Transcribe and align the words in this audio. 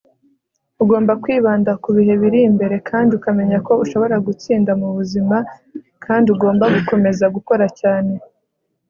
ugomba 0.83 1.13
kwibanda 1.23 1.71
ku 1.83 1.89
bihe 1.95 2.13
biri 2.21 2.39
imbere 2.49 2.75
kandi 2.89 3.11
ukamenya 3.17 3.57
ko 3.67 3.73
ushobora 3.83 4.15
gutsinda 4.27 4.71
mu 4.81 4.87
buzima, 4.97 5.37
kandi 6.05 6.27
ugomba 6.35 6.65
gukomeza 6.75 7.25
gukora 7.35 7.65
cyane 7.79 8.13